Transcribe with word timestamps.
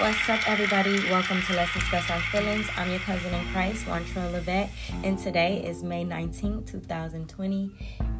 What's 0.00 0.30
up, 0.30 0.48
everybody? 0.48 0.98
Welcome 1.10 1.42
to 1.42 1.52
Let's 1.52 1.74
Discuss 1.74 2.10
Our 2.10 2.20
Feelings. 2.32 2.66
I'm 2.78 2.90
your 2.90 3.00
cousin 3.00 3.34
in 3.34 3.46
Christ, 3.48 3.84
Juantrell 3.84 4.32
Levette, 4.32 4.70
and 5.04 5.18
today 5.18 5.62
is 5.62 5.82
May 5.82 6.04
19, 6.04 6.64
2020, 6.64 7.70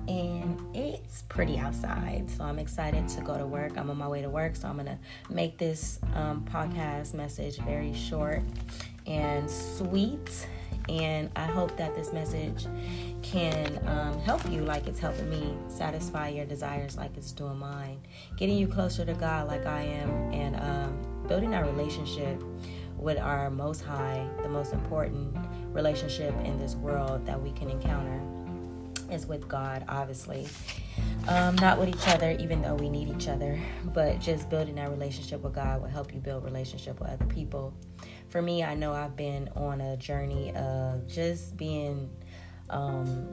and 0.07 0.77
it's 0.77 1.23
pretty 1.31 1.57
outside. 1.57 2.31
So 2.37 2.45
I'm 2.45 2.59
excited 2.59 3.09
to 3.09 3.23
go 3.23 3.39
to 3.39 3.47
work. 3.47 3.79
I'm 3.79 3.89
on 3.89 3.97
my 3.97 4.09
way 4.09 4.21
to 4.21 4.29
work, 4.29 4.57
so 4.57 4.69
I'm 4.69 4.75
going 4.75 4.89
to 4.89 4.99
make 5.31 5.57
this 5.57 5.99
um, 6.13 6.45
podcast 6.53 7.15
message 7.15 7.57
very 7.61 7.95
short 7.95 8.43
and 9.07 9.51
sweet. 9.51 10.49
And 10.91 11.31
I 11.35 11.47
hope 11.47 11.79
that 11.79 11.95
this 11.95 12.13
message 12.13 12.67
can 13.23 13.81
um, 13.89 14.21
help 14.21 14.47
you 14.51 14.61
like 14.61 14.87
it's 14.87 15.01
helping 15.01 15.31
me 15.31 15.57
satisfy 15.69 16.29
your 16.29 16.45
desires 16.45 16.99
like 16.99 17.17
it's 17.17 17.33
doing 17.33 17.59
mine, 17.59 18.03
getting 18.37 18.59
you 18.59 18.67
closer 18.67 19.07
to 19.07 19.15
God 19.15 19.49
like 19.49 19.65
I 19.65 19.83
am, 19.83 20.11
and 20.35 20.57
um, 20.57 21.10
building 21.31 21.55
our 21.55 21.65
relationship 21.65 22.43
with 22.97 23.17
our 23.17 23.51
most 23.51 23.83
high, 23.83 24.29
the 24.43 24.49
most 24.49 24.73
important 24.73 25.33
relationship 25.73 26.35
in 26.45 26.59
this 26.59 26.75
world 26.75 27.25
that 27.25 27.41
we 27.41 27.53
can 27.53 27.71
encounter 27.71 28.21
is 29.13 29.27
with 29.27 29.47
God, 29.47 29.85
obviously. 29.89 30.49
Um, 31.29 31.55
not 31.55 31.79
with 31.79 31.89
each 31.89 32.09
other, 32.09 32.33
even 32.41 32.61
though 32.63 32.75
we 32.75 32.89
need 32.89 33.09
each 33.09 33.29
other, 33.29 33.57
but 33.95 34.21
just 34.21 34.51
building 34.51 34.75
that 34.75 34.91
relationship 34.91 35.41
with 35.43 35.55
God 35.55 35.81
will 35.81 35.89
help 35.89 36.13
you 36.13 36.19
build 36.19 36.43
relationship 36.43 36.99
with 36.99 37.11
other 37.11 37.27
people. 37.27 37.73
For 38.29 38.43
me, 38.43 38.65
I 38.65 38.75
know 38.75 38.93
I've 38.93 39.17
been 39.17 39.49
on 39.55 39.81
a 39.81 39.97
journey 39.97 40.53
of 40.57 41.07
just 41.07 41.57
being 41.57 42.11
um, 42.71 43.29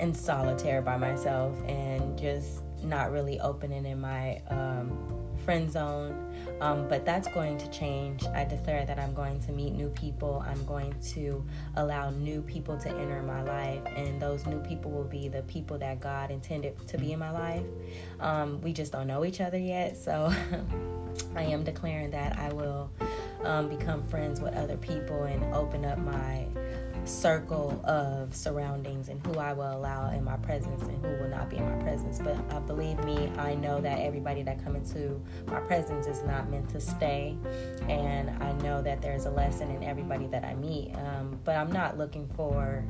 in 0.00 0.14
solitaire 0.14 0.80
by 0.80 0.96
myself 0.96 1.54
and 1.68 2.18
just 2.18 2.62
not 2.82 3.12
really 3.12 3.38
opening 3.40 3.84
in 3.84 4.00
my 4.00 4.40
um, 4.48 5.22
friend 5.44 5.70
zone. 5.70 6.28
Um, 6.60 6.86
but 6.88 7.04
that's 7.04 7.28
going 7.28 7.58
to 7.58 7.68
change. 7.70 8.24
I 8.26 8.44
declare 8.44 8.86
that 8.86 8.98
I'm 8.98 9.14
going 9.14 9.40
to 9.40 9.52
meet 9.52 9.72
new 9.72 9.88
people. 9.88 10.44
I'm 10.46 10.64
going 10.64 10.94
to 11.14 11.44
allow 11.76 12.10
new 12.10 12.40
people 12.42 12.78
to 12.78 12.88
enter 12.88 13.22
my 13.22 13.42
life, 13.42 13.82
and 13.96 14.20
those 14.20 14.46
new 14.46 14.60
people 14.60 14.90
will 14.90 15.04
be 15.04 15.28
the 15.28 15.42
people 15.42 15.78
that 15.78 16.00
God 16.00 16.30
intended 16.30 16.86
to 16.88 16.98
be 16.98 17.12
in 17.12 17.18
my 17.18 17.30
life. 17.30 17.64
Um, 18.20 18.60
we 18.60 18.72
just 18.72 18.92
don't 18.92 19.06
know 19.06 19.24
each 19.24 19.40
other 19.40 19.58
yet, 19.58 19.96
so 19.96 20.32
I 21.36 21.42
am 21.42 21.64
declaring 21.64 22.10
that 22.10 22.38
I 22.38 22.52
will 22.52 22.90
um, 23.44 23.68
become 23.68 24.06
friends 24.06 24.40
with 24.40 24.54
other 24.54 24.76
people 24.76 25.24
and 25.24 25.42
open 25.54 25.84
up 25.84 25.98
my 25.98 26.46
circle 27.04 27.80
of 27.84 28.34
surroundings 28.34 29.08
and 29.08 29.24
who 29.26 29.38
I 29.38 29.52
will 29.52 29.76
allow 29.76 30.10
in 30.10 30.24
my 30.24 30.36
presence 30.36 30.82
and 30.82 31.04
who 31.04 31.22
will 31.22 31.28
not 31.28 31.50
be 31.50 31.56
in 31.56 31.64
my 31.64 31.82
presence. 31.82 32.18
But 32.18 32.36
uh, 32.50 32.60
believe 32.60 33.02
me, 33.04 33.30
I 33.38 33.54
know 33.54 33.80
that 33.80 33.98
everybody 34.00 34.42
that 34.42 34.62
come 34.62 34.76
into 34.76 35.20
my 35.46 35.60
presence 35.60 36.06
is 36.06 36.22
not 36.22 36.50
meant 36.50 36.68
to 36.70 36.80
stay, 36.80 37.36
and 37.88 38.30
I 38.42 38.52
know 38.62 38.82
that 38.82 39.02
there's 39.02 39.26
a 39.26 39.30
lesson 39.30 39.70
in 39.70 39.82
everybody 39.82 40.26
that 40.28 40.44
I 40.44 40.54
meet. 40.54 40.94
Um, 40.94 41.38
but 41.44 41.56
I'm 41.56 41.72
not 41.72 41.98
looking 41.98 42.28
for 42.28 42.84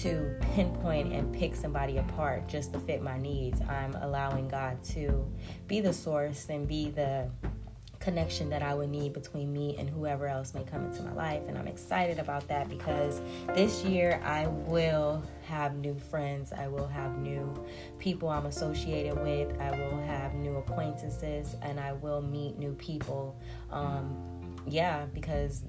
to 0.00 0.36
pinpoint 0.40 1.12
and 1.12 1.32
pick 1.32 1.54
somebody 1.54 1.98
apart 1.98 2.48
just 2.48 2.72
to 2.72 2.80
fit 2.80 3.02
my 3.02 3.18
needs. 3.18 3.60
I'm 3.62 3.94
allowing 3.96 4.48
God 4.48 4.82
to 4.90 5.26
be 5.66 5.80
the 5.80 5.92
source 5.92 6.46
and 6.48 6.66
be 6.66 6.90
the 6.90 7.30
connection 8.08 8.48
that 8.48 8.62
I 8.62 8.74
would 8.74 8.88
need 8.88 9.12
between 9.12 9.52
me 9.52 9.76
and 9.76 9.86
whoever 9.86 10.28
else 10.28 10.54
may 10.54 10.64
come 10.64 10.86
into 10.86 11.02
my 11.02 11.12
life. 11.12 11.42
And 11.46 11.58
I'm 11.58 11.68
excited 11.68 12.18
about 12.18 12.48
that 12.48 12.70
because 12.70 13.20
this 13.48 13.84
year 13.84 14.18
I 14.24 14.46
will 14.46 15.22
have 15.42 15.76
new 15.76 15.94
friends, 15.94 16.50
I 16.50 16.68
will 16.68 16.86
have 16.86 17.18
new 17.18 17.52
people 17.98 18.30
I'm 18.30 18.46
associated 18.46 19.22
with, 19.22 19.60
I 19.60 19.72
will 19.72 20.00
have 20.06 20.32
new 20.32 20.56
acquaintances, 20.56 21.54
and 21.60 21.78
I 21.78 21.92
will 21.92 22.22
meet 22.22 22.58
new 22.58 22.72
people. 22.76 23.38
Um, 23.70 24.16
yeah, 24.66 25.04
because 25.12 25.64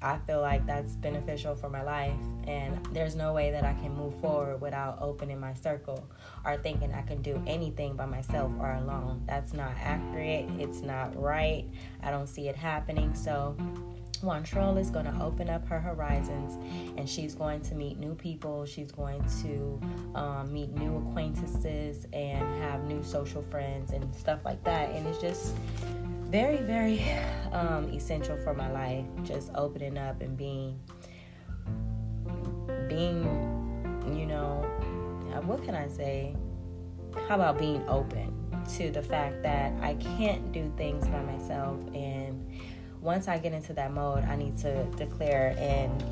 I 0.00 0.18
feel 0.18 0.40
like 0.40 0.64
that's 0.64 0.94
beneficial 0.94 1.54
for 1.56 1.68
my 1.68 1.82
life, 1.82 2.14
and 2.46 2.84
there's 2.92 3.16
no 3.16 3.32
way 3.32 3.50
that 3.50 3.64
I 3.64 3.74
can 3.74 3.94
move 3.96 4.14
forward 4.20 4.60
without 4.60 4.98
opening 5.00 5.40
my 5.40 5.54
circle 5.54 6.08
or 6.44 6.56
thinking 6.56 6.94
I 6.94 7.02
can 7.02 7.20
do 7.20 7.42
anything 7.46 7.96
by 7.96 8.06
myself 8.06 8.52
or 8.60 8.74
alone. 8.74 9.24
That's 9.26 9.52
not 9.52 9.72
accurate, 9.80 10.48
it's 10.58 10.82
not 10.82 11.20
right. 11.20 11.64
I 12.02 12.12
don't 12.12 12.28
see 12.28 12.48
it 12.48 12.54
happening. 12.54 13.14
So, 13.14 13.56
Juantrell 14.22 14.78
is 14.80 14.90
going 14.90 15.04
to 15.04 15.16
open 15.22 15.48
up 15.48 15.66
her 15.68 15.78
horizons 15.78 16.58
and 16.98 17.08
she's 17.08 17.34
going 17.34 17.60
to 17.62 17.74
meet 17.74 17.98
new 17.98 18.14
people. 18.14 18.66
She's 18.66 18.90
going 18.90 19.22
to 19.42 19.80
um, 20.18 20.52
meet 20.52 20.70
new 20.70 20.96
acquaintances 20.96 22.06
and 22.12 22.62
have 22.62 22.84
new 22.84 23.02
social 23.02 23.42
friends 23.42 23.92
and 23.92 24.12
stuff 24.14 24.40
like 24.44 24.62
that. 24.64 24.90
And 24.90 25.06
it's 25.06 25.20
just 25.20 25.54
very, 26.28 26.58
very 26.58 27.02
um, 27.52 27.90
essential 27.92 28.36
for 28.38 28.54
my 28.54 28.70
life. 28.70 29.04
Just 29.24 29.50
opening 29.54 29.96
up 29.98 30.20
and 30.20 30.36
being, 30.36 30.78
being, 32.88 33.24
you 34.16 34.26
know, 34.26 34.64
what 35.48 35.64
can 35.64 35.74
I 35.74 35.88
say? 35.88 36.34
How 37.26 37.36
about 37.36 37.58
being 37.58 37.82
open 37.88 38.34
to 38.76 38.90
the 38.90 39.02
fact 39.02 39.42
that 39.42 39.72
I 39.80 39.94
can't 39.94 40.52
do 40.52 40.70
things 40.76 41.08
by 41.08 41.22
myself? 41.22 41.80
And 41.94 42.60
once 43.00 43.28
I 43.28 43.38
get 43.38 43.52
into 43.52 43.72
that 43.74 43.92
mode, 43.92 44.24
I 44.24 44.36
need 44.36 44.58
to 44.58 44.84
declare 44.96 45.56
and 45.58 46.02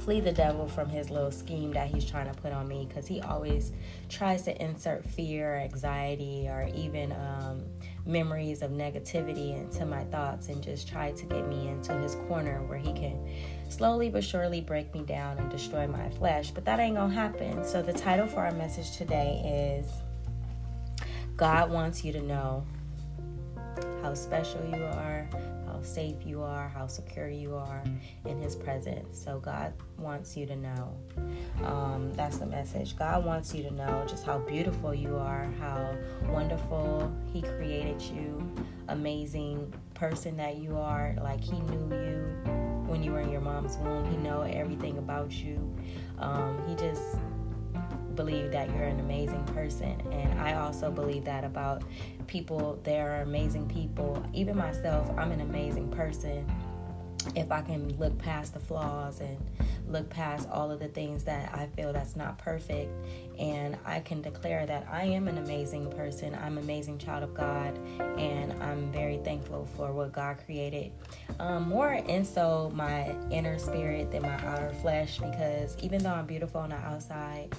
flee 0.00 0.20
the 0.20 0.32
devil 0.32 0.66
from 0.66 0.88
his 0.88 1.10
little 1.10 1.30
scheme 1.30 1.72
that 1.72 1.88
he's 1.88 2.04
trying 2.04 2.32
to 2.32 2.40
put 2.40 2.52
on 2.52 2.66
me 2.66 2.86
because 2.88 3.06
he 3.06 3.20
always 3.20 3.72
tries 4.08 4.42
to 4.42 4.62
insert 4.62 5.04
fear, 5.04 5.54
or 5.54 5.58
anxiety, 5.58 6.46
or 6.48 6.68
even 6.74 7.12
um, 7.12 7.62
memories 8.06 8.62
of 8.62 8.70
negativity 8.70 9.56
into 9.56 9.84
my 9.84 10.04
thoughts 10.04 10.48
and 10.48 10.62
just 10.62 10.88
try 10.88 11.12
to 11.12 11.26
get 11.26 11.46
me 11.48 11.68
into 11.68 11.92
his 11.98 12.14
corner 12.28 12.62
where 12.64 12.78
he 12.78 12.92
can 12.92 13.28
slowly 13.68 14.08
but 14.08 14.24
surely 14.24 14.60
break 14.60 14.92
me 14.94 15.02
down 15.02 15.38
and 15.38 15.50
destroy 15.50 15.86
my 15.86 16.08
flesh. 16.10 16.50
But 16.50 16.64
that 16.64 16.80
ain't 16.80 16.96
gonna 16.96 17.12
happen. 17.12 17.64
So, 17.64 17.82
the 17.82 17.92
title 17.92 18.26
for 18.26 18.40
our 18.40 18.52
message 18.52 18.96
today 18.96 19.78
is 19.78 19.90
God 21.36 21.70
wants 21.70 22.04
you 22.04 22.12
to 22.12 22.20
know 22.20 22.66
how 24.02 24.14
special 24.14 24.60
you 24.64 24.82
are, 24.82 25.28
how 25.80 25.86
safe 25.86 26.26
you 26.26 26.42
are, 26.42 26.68
how 26.68 26.86
secure 26.86 27.28
you 27.28 27.54
are 27.54 27.82
in 28.26 28.40
His 28.40 28.54
presence. 28.54 29.22
So, 29.22 29.38
God 29.38 29.72
wants 29.98 30.36
you 30.36 30.46
to 30.46 30.56
know. 30.56 30.96
Um, 31.64 32.12
that's 32.14 32.38
the 32.38 32.46
message. 32.46 32.96
God 32.96 33.24
wants 33.24 33.54
you 33.54 33.62
to 33.64 33.70
know 33.70 34.04
just 34.06 34.24
how 34.24 34.38
beautiful 34.38 34.94
you 34.94 35.16
are, 35.16 35.50
how 35.58 35.96
wonderful 36.28 37.12
He 37.32 37.40
created 37.42 38.00
you, 38.02 38.54
amazing 38.88 39.72
person 39.94 40.36
that 40.36 40.56
you 40.56 40.76
are. 40.76 41.16
Like 41.22 41.42
He 41.42 41.58
knew 41.60 41.96
you 41.96 42.50
when 42.86 43.02
you 43.02 43.12
were 43.12 43.20
in 43.20 43.30
your 43.30 43.40
mom's 43.40 43.76
womb. 43.78 44.10
He 44.10 44.16
know 44.16 44.42
everything 44.42 44.98
about 44.98 45.32
you. 45.32 45.74
Believe 48.20 48.50
that 48.52 48.68
you're 48.68 48.84
an 48.84 49.00
amazing 49.00 49.42
person. 49.46 49.98
And 50.12 50.38
I 50.38 50.52
also 50.52 50.90
believe 50.90 51.24
that 51.24 51.42
about 51.42 51.84
people. 52.26 52.78
There 52.84 53.12
are 53.12 53.22
amazing 53.22 53.66
people. 53.66 54.22
Even 54.34 54.58
myself, 54.58 55.10
I'm 55.16 55.32
an 55.32 55.40
amazing 55.40 55.88
person 55.90 56.44
if 57.34 57.50
I 57.50 57.62
can 57.62 57.96
look 57.98 58.18
past 58.18 58.52
the 58.52 58.60
flaws 58.60 59.20
and 59.20 59.38
look 59.88 60.10
past 60.10 60.50
all 60.50 60.70
of 60.70 60.80
the 60.80 60.88
things 60.88 61.24
that 61.24 61.50
I 61.54 61.66
feel 61.74 61.94
that's 61.94 62.14
not 62.14 62.36
perfect 62.36 62.90
and 63.38 63.78
I 63.86 64.00
can 64.00 64.20
declare 64.20 64.66
that 64.66 64.86
I 64.90 65.04
am 65.04 65.26
an 65.26 65.38
amazing 65.38 65.90
person. 65.90 66.34
I'm 66.34 66.58
an 66.58 66.64
amazing 66.64 66.98
child 66.98 67.22
of 67.22 67.32
God 67.32 67.78
and 68.18 68.52
I'm 68.62 68.92
very 68.92 69.16
thankful 69.18 69.66
for 69.76 69.92
what 69.92 70.12
God 70.12 70.38
created. 70.44 70.92
Um, 71.38 71.68
more 71.70 71.94
in 71.94 72.24
so 72.24 72.70
my 72.74 73.16
inner 73.30 73.58
spirit 73.58 74.10
than 74.10 74.22
my 74.22 74.34
outer 74.44 74.74
flesh 74.82 75.18
because 75.18 75.76
even 75.78 76.02
though 76.02 76.12
I'm 76.12 76.26
beautiful 76.26 76.60
on 76.60 76.68
the 76.68 76.76
outside, 76.76 77.54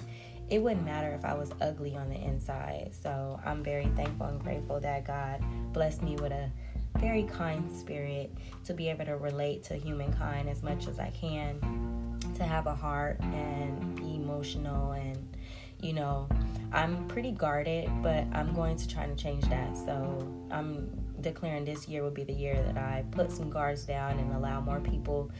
it 0.52 0.62
wouldn't 0.62 0.84
matter 0.84 1.14
if 1.14 1.24
I 1.24 1.32
was 1.32 1.50
ugly 1.62 1.96
on 1.96 2.10
the 2.10 2.16
inside. 2.16 2.90
So 3.02 3.40
I'm 3.42 3.64
very 3.64 3.86
thankful 3.96 4.26
and 4.26 4.38
grateful 4.38 4.78
that 4.80 5.06
God 5.06 5.42
blessed 5.72 6.02
me 6.02 6.14
with 6.16 6.30
a 6.30 6.50
very 6.98 7.22
kind 7.22 7.74
spirit 7.74 8.30
to 8.64 8.74
be 8.74 8.90
able 8.90 9.06
to 9.06 9.16
relate 9.16 9.62
to 9.64 9.76
humankind 9.76 10.50
as 10.50 10.62
much 10.62 10.88
as 10.88 10.98
I 10.98 11.08
can, 11.08 12.18
to 12.34 12.44
have 12.44 12.66
a 12.66 12.74
heart 12.74 13.18
and 13.20 13.96
be 13.96 14.16
emotional 14.16 14.92
and 14.92 15.16
you 15.80 15.94
know, 15.94 16.28
I'm 16.70 17.08
pretty 17.08 17.32
guarded, 17.32 17.90
but 18.02 18.24
I'm 18.32 18.52
going 18.52 18.76
to 18.76 18.86
try 18.86 19.06
to 19.06 19.16
change 19.16 19.44
that. 19.48 19.74
So 19.76 20.30
I'm 20.50 21.01
declaring 21.22 21.64
this 21.64 21.88
year 21.88 22.02
will 22.02 22.10
be 22.10 22.24
the 22.24 22.32
year 22.32 22.62
that 22.62 22.76
I 22.76 23.04
put 23.10 23.30
some 23.32 23.50
guards 23.50 23.84
down 23.84 24.18
and 24.18 24.32
allow 24.34 24.60
more 24.60 24.80
people 24.80 25.30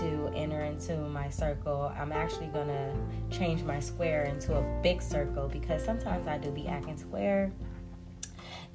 to 0.00 0.32
enter 0.34 0.62
into 0.64 0.96
my 0.96 1.30
circle. 1.30 1.92
I'm 1.96 2.12
actually 2.12 2.48
to 2.68 2.94
change 3.30 3.62
my 3.62 3.80
square 3.80 4.24
into 4.24 4.56
a 4.56 4.80
big 4.82 5.00
circle 5.00 5.48
because 5.48 5.84
sometimes 5.84 6.26
I 6.26 6.38
do 6.38 6.50
be 6.50 6.66
acting 6.66 6.96
square 6.96 7.52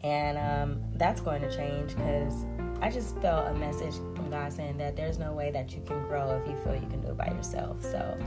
and 0.04 0.38
um, 0.38 0.84
that's 0.96 1.22
going 1.22 1.42
to 1.42 1.56
change 1.56 1.96
because 1.96 2.46
I 2.84 2.90
just 2.90 3.18
felt 3.20 3.48
a 3.48 3.54
message 3.54 3.96
from 4.14 4.30
God 4.30 4.52
saying 4.52 4.78
that 4.78 4.98
there's 4.98 5.18
no 5.18 5.32
way 5.32 5.52
that 5.52 5.74
you 5.74 5.82
can 5.86 6.04
grow 6.04 6.42
if 6.42 6.50
you 6.50 6.58
feel 6.58 6.76
you 6.76 6.88
can 6.90 7.00
do 7.00 7.12
it 7.12 7.18
by 7.18 7.28
yourself. 7.28 7.82
So 7.82 8.18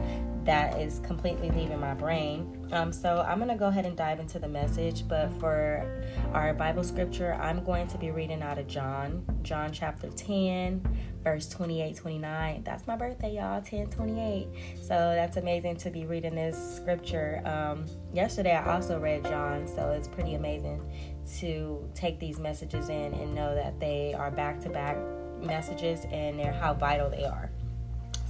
that 0.45 0.81
is 0.81 1.01
completely 1.01 1.51
leaving 1.51 1.79
my 1.79 1.93
brain. 1.93 2.67
Um, 2.73 2.91
so 2.91 3.23
I'm 3.29 3.37
going 3.37 3.51
to 3.51 3.57
go 3.57 3.67
ahead 3.67 3.85
and 3.85 3.95
dive 3.95 4.19
into 4.19 4.39
the 4.39 4.49
message. 4.49 5.07
But 5.07 5.31
for 5.41 5.85
our 6.33 6.55
Bible 6.55 6.85
scripture, 6.85 7.35
I'm 7.35 7.63
going 7.65 7.87
to 7.89 7.99
be 7.99 8.11
reading 8.11 8.41
out 8.41 8.57
of 8.57 8.67
John, 8.67 9.27
John 9.43 9.73
chapter 9.73 10.09
10, 10.09 10.81
verse 11.23 11.51
28 11.51 11.95
29. 11.95 12.63
That's 12.65 12.87
my 12.87 12.97
birthday, 12.97 13.35
y'all, 13.35 13.61
10 13.61 13.89
28. 13.91 14.49
So 14.81 14.89
that's 14.89 15.37
amazing 15.37 15.77
to 15.79 15.91
be 15.91 16.07
reading 16.07 16.35
this 16.35 16.77
scripture. 16.77 17.43
Um, 17.45 17.85
yesterday, 18.15 18.57
I 18.57 18.75
also 18.75 18.99
read 18.99 19.25
John, 19.25 19.69
so 19.69 19.91
it's 19.91 20.09
pretty 20.09 20.35
amazing 20.35 20.81
to 21.39 21.89
take 21.95 22.19
these 22.19 22.39
messages 22.39 22.89
in 22.89 23.15
and 23.15 23.35
know 23.35 23.55
that 23.55 23.79
they 23.81 24.15
are 24.15 24.31
back 24.31 24.61
to 24.63 24.69
back 24.69 24.97
messages 25.43 26.07
and 26.11 26.39
they're 26.39 26.53
how 26.53 26.75
vital 26.75 27.11
they 27.11 27.25
are. 27.25 27.51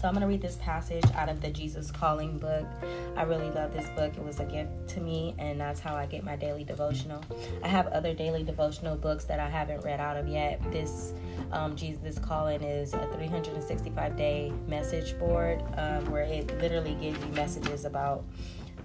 So 0.00 0.06
I'm 0.06 0.12
going 0.12 0.20
to 0.20 0.26
read 0.28 0.42
this 0.42 0.56
passage 0.56 1.04
out 1.14 1.30
of 1.30 1.40
the 1.40 1.48
Jesus 1.48 1.90
Calling 1.90 2.38
book. 2.38 2.66
I 3.16 3.22
really 3.22 3.50
love 3.50 3.72
this 3.72 3.88
book. 3.90 4.12
It 4.16 4.22
was 4.22 4.40
a 4.40 4.44
gift 4.44 4.88
to 4.88 5.00
me, 5.00 5.34
and 5.38 5.58
that's 5.58 5.80
how 5.80 5.94
I 5.94 6.04
get 6.04 6.22
my 6.22 6.36
daily 6.36 6.64
devotional. 6.64 7.24
I 7.64 7.68
have 7.68 7.86
other 7.88 8.12
daily 8.12 8.42
devotional 8.42 8.94
books 8.94 9.24
that 9.24 9.40
I 9.40 9.48
haven't 9.48 9.84
read 9.84 9.98
out 9.98 10.18
of 10.18 10.28
yet. 10.28 10.60
This 10.70 11.14
um, 11.50 11.76
Jesus 11.76 12.18
Calling 12.18 12.62
is 12.62 12.92
a 12.92 13.08
365 13.14 14.16
day 14.16 14.52
message 14.68 15.18
board 15.18 15.62
um, 15.78 16.10
where 16.10 16.24
it 16.24 16.46
literally 16.60 16.94
gives 17.00 17.18
you 17.24 17.32
messages 17.32 17.86
about 17.86 18.22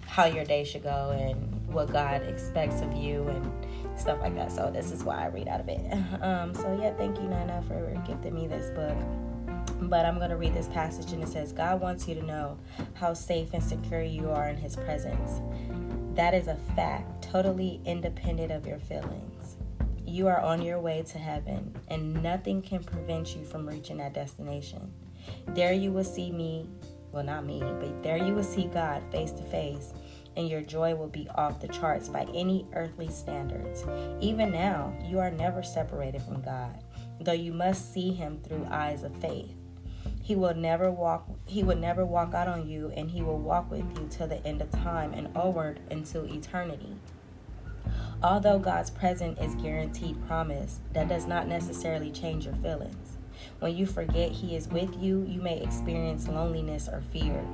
how 0.05 0.25
your 0.25 0.45
day 0.45 0.63
should 0.63 0.83
go 0.83 1.15
and 1.19 1.37
what 1.67 1.91
God 1.91 2.21
expects 2.23 2.81
of 2.81 2.93
you 2.93 3.27
and 3.27 3.51
stuff 4.01 4.19
like 4.21 4.35
that. 4.35 4.51
So 4.51 4.71
this 4.71 4.91
is 4.91 5.03
why 5.03 5.23
I 5.23 5.27
read 5.27 5.47
out 5.47 5.59
of 5.59 5.69
it. 5.69 5.81
Um, 6.21 6.53
so 6.53 6.77
yeah, 6.79 6.93
thank 6.93 7.17
you, 7.17 7.27
Nana, 7.27 7.63
for 7.67 7.99
gifting 8.05 8.35
me 8.35 8.45
this 8.45 8.69
book. 8.71 8.95
But 9.81 10.05
I'm 10.05 10.17
going 10.17 10.29
to 10.29 10.37
read 10.37 10.53
this 10.53 10.67
passage 10.67 11.13
and 11.13 11.23
it 11.23 11.29
says, 11.29 11.51
God 11.51 11.81
wants 11.81 12.07
you 12.07 12.13
to 12.15 12.23
know 12.23 12.59
how 12.93 13.13
safe 13.13 13.53
and 13.53 13.63
secure 13.63 14.03
you 14.03 14.29
are 14.29 14.47
in 14.47 14.57
His 14.57 14.75
presence. 14.75 15.41
That 16.15 16.33
is 16.33 16.47
a 16.47 16.55
fact, 16.75 17.23
totally 17.23 17.81
independent 17.85 18.51
of 18.51 18.67
your 18.67 18.79
feelings. 18.79 19.55
You 20.05 20.27
are 20.27 20.41
on 20.41 20.61
your 20.61 20.79
way 20.79 21.03
to 21.03 21.17
heaven, 21.17 21.73
and 21.87 22.21
nothing 22.21 22.61
can 22.61 22.83
prevent 22.83 23.35
you 23.35 23.45
from 23.45 23.67
reaching 23.67 23.97
that 23.97 24.13
destination. 24.13 24.91
There 25.47 25.73
you 25.73 25.91
will 25.91 26.03
see 26.03 26.31
me, 26.31 26.69
well, 27.11 27.23
not 27.23 27.45
me, 27.45 27.59
but 27.61 28.03
there 28.03 28.17
you 28.17 28.33
will 28.35 28.43
see 28.43 28.65
God 28.65 29.01
face 29.11 29.31
to 29.31 29.43
face, 29.43 29.93
and 30.35 30.47
your 30.49 30.61
joy 30.61 30.95
will 30.95 31.07
be 31.07 31.27
off 31.35 31.59
the 31.59 31.67
charts 31.67 32.09
by 32.09 32.27
any 32.33 32.67
earthly 32.73 33.09
standards. 33.09 33.85
Even 34.19 34.51
now, 34.51 34.93
you 35.03 35.19
are 35.19 35.31
never 35.31 35.63
separated 35.63 36.21
from 36.21 36.41
God, 36.41 36.83
though 37.19 37.31
you 37.31 37.53
must 37.53 37.93
see 37.93 38.11
Him 38.11 38.39
through 38.43 38.67
eyes 38.69 39.03
of 39.03 39.15
faith. 39.15 39.51
He 40.21 40.35
will 40.35 40.53
never 40.53 40.91
walk 40.91 41.27
he 41.45 41.63
will 41.63 41.75
never 41.77 42.05
walk 42.05 42.33
out 42.33 42.47
on 42.47 42.69
you 42.69 42.91
and 42.95 43.09
he 43.11 43.21
will 43.21 43.39
walk 43.39 43.69
with 43.69 43.85
you 43.97 44.07
till 44.09 44.27
the 44.27 44.45
end 44.45 44.61
of 44.61 44.71
time 44.71 45.13
and 45.13 45.35
onward 45.35 45.79
into 45.89 46.23
eternity. 46.23 46.95
Although 48.23 48.59
God's 48.59 48.91
presence 48.91 49.39
is 49.41 49.55
guaranteed 49.55 50.25
promise, 50.27 50.79
that 50.93 51.09
does 51.09 51.25
not 51.25 51.47
necessarily 51.47 52.11
change 52.11 52.45
your 52.45 52.55
feelings. 52.55 53.17
When 53.59 53.75
you 53.75 53.85
forget 53.85 54.31
He 54.31 54.55
is 54.55 54.67
with 54.67 54.95
you, 55.01 55.25
you 55.27 55.41
may 55.41 55.61
experience 55.61 56.27
loneliness 56.27 56.87
or 56.87 57.01
fear. 57.11 57.45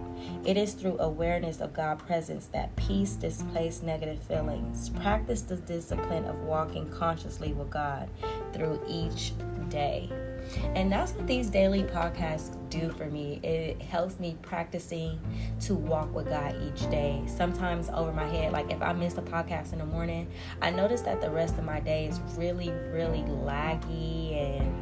It 0.45 0.57
is 0.57 0.73
through 0.73 0.97
awareness 0.99 1.61
of 1.61 1.73
God's 1.73 2.03
presence 2.03 2.47
that 2.47 2.75
peace 2.75 3.13
displaces 3.13 3.83
negative 3.83 4.21
feelings. 4.23 4.89
Practice 4.89 5.41
the 5.41 5.57
discipline 5.57 6.25
of 6.25 6.39
walking 6.43 6.89
consciously 6.89 7.53
with 7.53 7.69
God 7.69 8.09
through 8.53 8.81
each 8.87 9.33
day. 9.69 10.09
And 10.75 10.91
that's 10.91 11.11
what 11.11 11.27
these 11.27 11.49
daily 11.49 11.83
podcasts 11.83 12.55
do 12.69 12.89
for 12.89 13.05
me. 13.05 13.39
It 13.43 13.81
helps 13.81 14.19
me 14.19 14.37
practicing 14.41 15.19
to 15.61 15.75
walk 15.75 16.13
with 16.13 16.29
God 16.29 16.55
each 16.61 16.89
day. 16.89 17.21
Sometimes 17.27 17.89
over 17.89 18.13
my 18.13 18.27
head, 18.27 18.53
like 18.53 18.71
if 18.71 18.81
I 18.81 18.93
miss 18.93 19.17
a 19.17 19.21
podcast 19.21 19.73
in 19.73 19.79
the 19.79 19.85
morning, 19.85 20.27
I 20.61 20.69
notice 20.69 21.01
that 21.01 21.21
the 21.21 21.29
rest 21.29 21.57
of 21.57 21.63
my 21.63 21.79
day 21.79 22.05
is 22.05 22.19
really, 22.37 22.69
really 22.91 23.23
laggy 23.23 24.35
and 24.35 24.73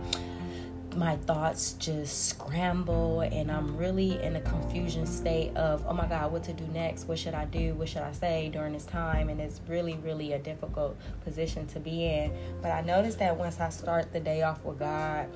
my 0.95 1.17
thoughts 1.17 1.73
just 1.73 2.29
scramble 2.29 3.21
and 3.21 3.51
I'm 3.51 3.75
really 3.75 4.21
in 4.21 4.35
a 4.35 4.41
confusion 4.41 5.05
state 5.05 5.55
of, 5.55 5.85
oh 5.87 5.93
my 5.93 6.07
God, 6.07 6.31
what 6.31 6.43
to 6.45 6.53
do 6.53 6.65
next? 6.67 7.07
What 7.07 7.19
should 7.19 7.33
I 7.33 7.45
do? 7.45 7.73
What 7.73 7.89
should 7.89 8.01
I 8.01 8.13
say 8.13 8.49
during 8.49 8.73
this 8.73 8.85
time? 8.85 9.29
And 9.29 9.41
it's 9.41 9.59
really, 9.67 9.95
really 9.95 10.33
a 10.33 10.39
difficult 10.39 10.97
position 11.23 11.67
to 11.67 11.79
be 11.79 12.05
in. 12.05 12.31
But 12.61 12.71
I 12.71 12.81
noticed 12.81 13.19
that 13.19 13.35
once 13.35 13.59
I 13.59 13.69
start 13.69 14.13
the 14.13 14.19
day 14.19 14.43
off 14.43 14.63
with 14.63 14.79
God 14.79 15.27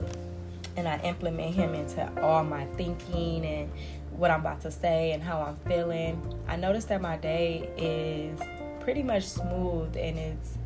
and 0.77 0.87
I 0.87 0.97
implement 0.99 1.53
Him 1.53 1.73
into 1.73 2.21
all 2.21 2.43
my 2.43 2.65
thinking 2.77 3.45
and 3.45 3.69
what 4.11 4.31
I'm 4.31 4.41
about 4.41 4.61
to 4.61 4.71
say 4.71 5.11
and 5.11 5.21
how 5.21 5.41
I'm 5.41 5.57
feeling, 5.69 6.21
I 6.47 6.55
noticed 6.55 6.87
that 6.89 7.01
my 7.01 7.17
day 7.17 7.69
is 7.77 8.39
pretty 8.79 9.03
much 9.03 9.23
smooth 9.23 9.95
and 9.97 10.17
it's 10.17 10.57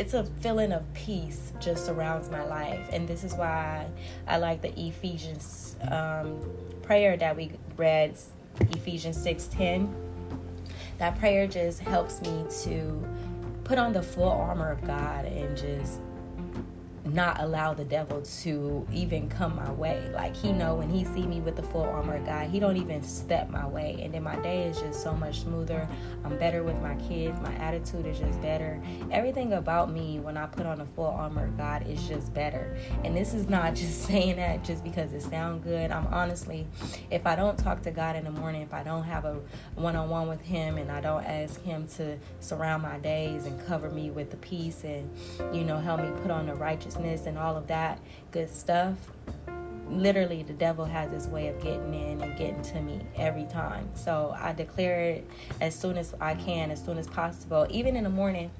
it's 0.00 0.14
a 0.14 0.24
feeling 0.40 0.72
of 0.72 0.82
peace 0.94 1.52
just 1.60 1.84
surrounds 1.84 2.30
my 2.30 2.42
life. 2.42 2.88
And 2.90 3.06
this 3.06 3.22
is 3.22 3.34
why 3.34 3.86
i 4.26 4.38
like 4.38 4.62
the 4.62 4.72
ephesians 4.80 5.76
um, 5.90 6.40
prayer 6.82 7.18
that 7.18 7.36
we 7.36 7.52
read 7.76 8.16
ephesians 8.70 9.18
6.10 9.18 9.92
that 10.98 11.18
prayer 11.18 11.46
just 11.46 11.80
helps 11.80 12.20
me 12.22 12.44
to 12.62 13.04
put 13.64 13.78
on 13.78 13.92
the 13.92 14.02
full 14.02 14.28
armor 14.28 14.70
of 14.70 14.84
god 14.86 15.24
and 15.26 15.56
just 15.56 16.00
not 17.14 17.40
allow 17.40 17.74
the 17.74 17.84
devil 17.84 18.22
to 18.42 18.86
even 18.92 19.28
come 19.28 19.56
my 19.56 19.70
way. 19.72 20.08
Like 20.12 20.36
he 20.36 20.52
know 20.52 20.74
when 20.76 20.88
he 20.88 21.04
see 21.04 21.26
me 21.26 21.40
with 21.40 21.56
the 21.56 21.62
full 21.62 21.82
armor 21.82 22.18
God, 22.24 22.50
he 22.50 22.60
don't 22.60 22.76
even 22.76 23.02
step 23.02 23.48
my 23.50 23.66
way. 23.66 24.00
And 24.02 24.14
then 24.14 24.22
my 24.22 24.36
day 24.36 24.64
is 24.64 24.78
just 24.78 25.02
so 25.02 25.14
much 25.14 25.40
smoother. 25.40 25.88
I'm 26.24 26.38
better 26.38 26.62
with 26.62 26.80
my 26.80 26.94
kids. 26.96 27.40
My 27.40 27.54
attitude 27.54 28.06
is 28.06 28.18
just 28.18 28.40
better. 28.40 28.80
Everything 29.10 29.54
about 29.54 29.90
me 29.90 30.20
when 30.20 30.36
I 30.36 30.46
put 30.46 30.66
on 30.66 30.78
the 30.78 30.84
full 30.84 31.06
armor 31.06 31.48
God 31.56 31.86
is 31.86 32.02
just 32.06 32.32
better. 32.32 32.76
And 33.04 33.16
this 33.16 33.34
is 33.34 33.48
not 33.48 33.74
just 33.80 34.02
saying 34.02 34.36
that 34.36 34.62
just 34.64 34.84
because 34.84 35.12
it 35.12 35.22
sounds 35.22 35.64
good. 35.64 35.90
I'm 35.90 36.06
honestly, 36.08 36.66
if 37.10 37.26
I 37.26 37.34
don't 37.34 37.58
talk 37.58 37.82
to 37.82 37.90
God 37.90 38.16
in 38.16 38.24
the 38.24 38.30
morning, 38.30 38.62
if 38.62 38.74
I 38.74 38.82
don't 38.82 39.04
have 39.04 39.24
a 39.24 39.40
one-on-one 39.74 40.28
with 40.28 40.42
him 40.42 40.78
and 40.78 40.90
I 40.92 41.00
don't 41.00 41.24
ask 41.24 41.60
him 41.62 41.88
to 41.96 42.18
surround 42.40 42.82
my 42.82 42.98
days 42.98 43.46
and 43.46 43.66
cover 43.66 43.90
me 43.90 44.10
with 44.10 44.30
the 44.30 44.36
peace 44.38 44.84
and 44.84 45.10
you 45.52 45.64
know 45.64 45.78
help 45.78 46.00
me 46.00 46.10
put 46.22 46.30
on 46.30 46.46
the 46.46 46.54
righteousness 46.54 46.99
and 47.04 47.38
all 47.38 47.56
of 47.56 47.66
that 47.68 47.98
good 48.30 48.50
stuff, 48.50 48.94
literally 49.88 50.42
the 50.42 50.52
devil 50.52 50.84
has 50.84 51.10
his 51.12 51.26
way 51.28 51.48
of 51.48 51.60
getting 51.62 51.92
in 51.94 52.20
and 52.22 52.36
getting 52.38 52.62
to 52.62 52.80
me 52.80 53.00
every 53.16 53.44
time. 53.44 53.88
So 53.94 54.34
I 54.38 54.52
declare 54.52 55.00
it 55.02 55.30
as 55.60 55.74
soon 55.74 55.96
as 55.96 56.14
I 56.20 56.34
can, 56.34 56.70
as 56.70 56.82
soon 56.82 56.98
as 56.98 57.06
possible, 57.06 57.66
even 57.70 57.96
in 57.96 58.04
the 58.04 58.10
morning 58.10 58.50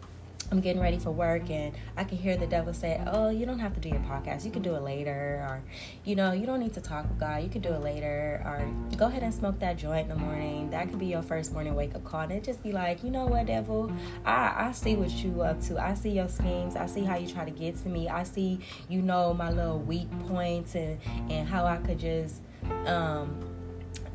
I'm 0.51 0.61
getting 0.61 0.83
ready 0.83 0.99
for 0.99 1.11
work 1.11 1.49
and 1.49 1.75
I 1.97 2.05
can 2.05 2.19
hear 2.19 2.37
the 2.37 2.47
devil 2.47 2.75
say, 2.75 3.01
Oh, 3.07 3.31
you 3.31 3.47
don't 3.47 3.61
have 3.61 3.75
to 3.75 3.81
do 3.81 3.89
your 3.89 4.01
podcast. 4.01 4.45
You 4.45 4.51
can 4.51 4.63
do 4.63 4.75
it 4.75 4.83
later. 4.83 5.47
Or, 5.49 5.63
you 6.05 6.17
know, 6.17 6.33
you 6.33 6.45
don't 6.45 6.61
need 6.61 6.75
to 6.75 6.81
talk 6.81 7.09
with 7.09 7.21
God. 7.21 7.43
You 7.43 7.49
can 7.49 7.61
do 7.61 7.73
it 7.73 7.83
later. 7.83 8.43
Or 8.45 8.69
go 8.97 9.07
ahead 9.07 9.23
and 9.23 9.33
smoke 9.33 9.61
that 9.61 9.79
joint 9.79 10.09
in 10.11 10.19
the 10.19 10.23
morning. 10.23 10.71
That 10.71 10.89
could 10.89 10.99
be 10.99 11.07
your 11.07 11.23
first 11.23 11.53
morning 11.53 11.75
wake 11.75 11.95
up 11.95 12.05
call. 12.05 12.21
And 12.21 12.33
it 12.33 12.43
just 12.43 12.63
be 12.63 12.73
like, 12.73 13.05
you 13.05 13.11
know 13.11 13.27
what, 13.27 13.47
devil? 13.47 13.93
I, 14.25 14.69
I 14.69 14.73
see 14.73 14.97
what 14.97 15.11
you 15.11 15.43
up 15.43 15.61
to. 15.63 15.79
I 15.79 15.95
see 15.95 16.11
your 16.11 16.29
schemes. 16.29 16.75
I 16.75 16.87
see 16.87 17.05
how 17.05 17.17
you 17.17 17.29
try 17.29 17.45
to 17.45 17.51
get 17.51 17.81
to 17.83 17.89
me. 17.89 18.09
I 18.09 18.25
see, 18.25 18.59
you 18.89 19.03
know, 19.03 19.33
my 19.33 19.51
little 19.51 19.79
weak 19.79 20.09
points 20.27 20.75
and, 20.75 20.99
and 21.31 21.49
how 21.49 21.65
I 21.65 21.77
could 21.77 21.99
just 21.99 22.43
um 22.87 23.39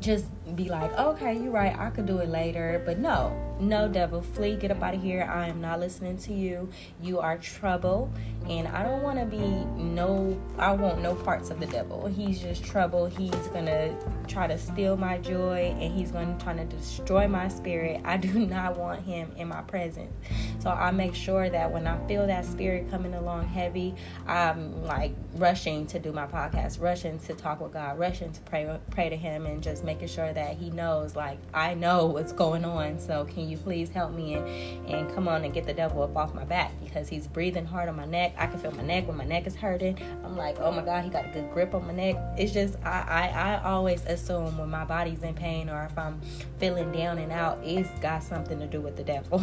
just 0.00 0.26
be 0.54 0.68
like, 0.68 0.92
okay, 0.98 1.34
you're 1.34 1.50
right, 1.50 1.76
I 1.78 1.90
could 1.90 2.06
do 2.06 2.18
it 2.18 2.28
later. 2.28 2.82
But 2.84 2.98
no, 2.98 3.32
no, 3.58 3.88
devil, 3.88 4.22
flee, 4.22 4.56
get 4.56 4.70
up 4.70 4.82
out 4.82 4.94
of 4.94 5.02
here. 5.02 5.22
I 5.22 5.48
am 5.48 5.60
not 5.60 5.80
listening 5.80 6.18
to 6.18 6.32
you. 6.32 6.68
You 7.02 7.20
are 7.20 7.38
trouble. 7.38 8.12
And 8.48 8.68
I 8.68 8.84
don't 8.84 9.02
want 9.02 9.18
to 9.18 9.24
be 9.24 9.38
no, 9.38 10.40
I 10.58 10.72
want 10.72 11.00
no 11.00 11.14
parts 11.14 11.50
of 11.50 11.58
the 11.58 11.66
devil. 11.66 12.06
He's 12.06 12.40
just 12.40 12.64
trouble. 12.64 13.06
He's 13.06 13.32
to 13.66 13.94
try 14.28 14.46
to 14.46 14.58
steal 14.58 14.96
my 14.96 15.18
joy 15.18 15.76
and 15.80 15.92
he's 15.92 16.12
to 16.12 16.36
try 16.38 16.54
to 16.54 16.64
destroy 16.64 17.26
my 17.26 17.48
spirit. 17.48 18.00
I 18.04 18.16
do 18.16 18.32
not 18.46 18.76
want 18.76 19.02
him 19.02 19.32
in 19.36 19.48
my 19.48 19.62
presence. 19.62 20.12
So 20.60 20.70
I 20.70 20.90
make 20.90 21.14
sure 21.14 21.48
that 21.48 21.70
when 21.70 21.86
I 21.86 22.06
feel 22.06 22.26
that 22.26 22.44
spirit 22.44 22.90
coming 22.90 23.14
along 23.14 23.48
heavy, 23.48 23.94
I'm 24.26 24.84
like 24.84 25.12
rushing 25.34 25.86
to 25.88 25.98
do 25.98 26.12
my 26.12 26.26
podcast, 26.26 26.80
rushing 26.80 27.18
to 27.20 27.34
talk 27.34 27.60
with 27.60 27.72
God, 27.72 27.98
rushing 27.98 28.32
to 28.32 28.40
pray 28.42 28.78
pray 28.90 29.08
to 29.08 29.16
him 29.16 29.46
and 29.46 29.62
just 29.62 29.84
making 29.84 30.08
sure 30.08 30.32
that 30.32 30.56
he 30.56 30.70
knows 30.70 31.16
like 31.16 31.38
I 31.52 31.74
know 31.74 32.06
what's 32.06 32.32
going 32.32 32.64
on. 32.64 32.98
So 32.98 33.24
can 33.24 33.45
you 33.46 33.56
please 33.56 33.90
help 33.90 34.12
me 34.12 34.34
and, 34.34 34.86
and 34.88 35.14
come 35.14 35.28
on 35.28 35.44
and 35.44 35.54
get 35.54 35.66
the 35.66 35.74
devil 35.74 36.02
up 36.02 36.16
off 36.16 36.34
my 36.34 36.44
back 36.44 36.72
because 36.82 37.08
he's 37.08 37.26
breathing 37.26 37.64
hard 37.64 37.88
on 37.88 37.96
my 37.96 38.04
neck. 38.04 38.34
I 38.38 38.46
can 38.46 38.58
feel 38.58 38.72
my 38.72 38.82
neck 38.82 39.06
when 39.08 39.16
my 39.16 39.24
neck 39.24 39.46
is 39.46 39.54
hurting. 39.54 39.98
I'm 40.24 40.36
like, 40.36 40.58
oh 40.60 40.70
my 40.70 40.82
God, 40.82 41.04
he 41.04 41.10
got 41.10 41.26
a 41.26 41.28
good 41.28 41.50
grip 41.52 41.74
on 41.74 41.86
my 41.86 41.92
neck. 41.92 42.16
It's 42.38 42.52
just, 42.52 42.76
I, 42.84 43.30
I, 43.34 43.54
I 43.54 43.70
always 43.70 44.04
assume 44.06 44.58
when 44.58 44.70
my 44.70 44.84
body's 44.84 45.22
in 45.22 45.34
pain 45.34 45.68
or 45.68 45.84
if 45.84 45.96
I'm 45.98 46.20
feeling 46.58 46.92
down 46.92 47.18
and 47.18 47.32
out, 47.32 47.58
it's 47.62 47.90
got 48.00 48.22
something 48.22 48.58
to 48.58 48.66
do 48.66 48.80
with 48.80 48.96
the 48.96 49.04
devil. 49.04 49.38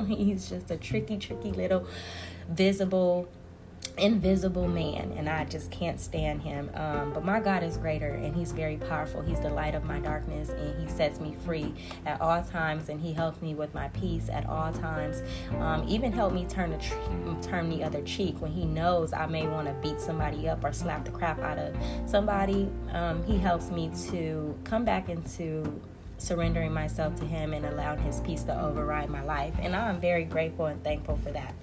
he's 0.06 0.48
just 0.48 0.70
a 0.70 0.76
tricky, 0.76 1.16
tricky 1.16 1.52
little 1.52 1.86
visible 2.48 3.28
invisible 3.98 4.68
man 4.68 5.12
and 5.16 5.28
i 5.28 5.44
just 5.44 5.70
can't 5.70 6.00
stand 6.00 6.40
him. 6.42 6.70
Um, 6.74 7.12
but 7.12 7.24
my 7.24 7.40
god 7.40 7.62
is 7.62 7.76
greater 7.76 8.14
and 8.14 8.34
he's 8.34 8.52
very 8.52 8.76
powerful. 8.76 9.22
He's 9.22 9.40
the 9.40 9.50
light 9.50 9.74
of 9.74 9.84
my 9.84 9.98
darkness 9.98 10.50
and 10.50 10.80
he 10.80 10.88
sets 10.88 11.20
me 11.20 11.36
free 11.44 11.74
at 12.06 12.20
all 12.20 12.42
times 12.42 12.88
and 12.88 13.00
he 13.00 13.12
helps 13.12 13.42
me 13.42 13.54
with 13.54 13.74
my 13.74 13.88
peace 13.88 14.28
at 14.30 14.48
all 14.48 14.72
times. 14.72 15.22
Um, 15.58 15.84
even 15.88 16.12
help 16.12 16.32
me 16.32 16.44
turn 16.46 16.70
the 16.70 16.78
turn 17.42 17.68
the 17.70 17.82
other 17.82 18.02
cheek 18.02 18.40
when 18.40 18.52
he 18.52 18.64
knows 18.64 19.12
i 19.12 19.26
may 19.26 19.46
want 19.46 19.66
to 19.66 19.74
beat 19.74 20.00
somebody 20.00 20.48
up 20.48 20.64
or 20.64 20.72
slap 20.72 21.04
the 21.04 21.10
crap 21.10 21.40
out 21.40 21.58
of 21.58 21.76
somebody. 22.06 22.70
Um, 22.92 23.24
he 23.24 23.36
helps 23.36 23.70
me 23.70 23.90
to 24.10 24.56
come 24.64 24.84
back 24.84 25.08
into 25.08 25.80
surrendering 26.18 26.72
myself 26.72 27.14
to 27.16 27.24
him 27.24 27.52
and 27.54 27.64
allowing 27.64 28.00
his 28.00 28.20
peace 28.20 28.42
to 28.42 28.60
override 28.60 29.08
my 29.08 29.22
life 29.22 29.54
and 29.60 29.76
i'm 29.76 30.00
very 30.00 30.24
grateful 30.24 30.66
and 30.66 30.82
thankful 30.82 31.16
for 31.22 31.30
that 31.30 31.54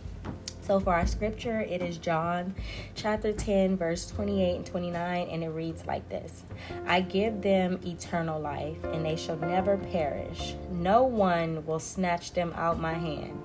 so 0.65 0.79
for 0.79 0.93
our 0.93 1.05
scripture, 1.05 1.62
it 1.62 1.81
is 1.81 1.98
John 1.98 2.55
chapter 2.95 3.31
10, 3.31 3.77
verse 3.77 4.07
28 4.07 4.55
and 4.55 4.65
29, 4.65 5.27
and 5.29 5.43
it 5.43 5.50
reads 5.50 5.86
like 5.86 6.07
this 6.10 6.43
I 6.88 7.01
give 7.01 7.41
them 7.41 7.79
eternal 7.86 8.39
life, 8.39 8.84
and 8.86 9.05
they 9.05 9.15
shall 9.15 9.38
never 9.38 9.77
perish. 9.77 10.55
No 10.72 11.03
one 11.03 11.65
will 11.65 11.79
snatch 11.79 12.34
them 12.34 12.51
out 12.55 12.79
my 12.79 12.93
hand. 12.93 13.39